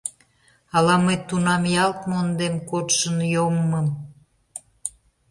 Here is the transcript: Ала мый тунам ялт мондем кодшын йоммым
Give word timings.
Ала 0.75 0.95
мый 1.05 1.17
тунам 1.27 1.63
ялт 1.83 1.99
мондем 2.09 2.55
кодшын 2.69 3.17
йоммым 3.33 3.87